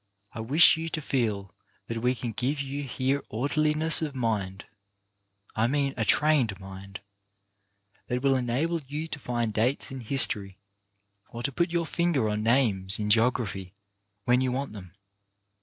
I 0.33 0.39
wish 0.39 0.77
you 0.77 0.89
to 0.89 0.99
feel 0.99 1.53
that 1.85 1.99
we 1.99 2.15
can 2.15 2.31
give 2.31 2.59
you 2.59 2.81
here 2.81 3.23
orderliness 3.29 4.01
of 4.01 4.15
mind— 4.15 4.65
I 5.55 5.67
mean 5.67 5.93
a 5.95 6.03
trained 6.05 6.59
mind— 6.59 7.01
that 8.07 8.23
will 8.23 8.33
enable 8.35 8.81
you 8.87 9.07
to 9.07 9.19
find 9.19 9.53
dates 9.53 9.91
in 9.91 9.99
history 9.99 10.57
or 11.29 11.43
to 11.43 11.51
put 11.51 11.69
your 11.69 11.85
finger 11.85 12.27
on 12.29 12.41
names 12.41 12.97
in 12.97 13.11
geography 13.11 13.75
when 14.25 14.41
you 14.41 14.51
want 14.51 14.73
them. 14.73 14.95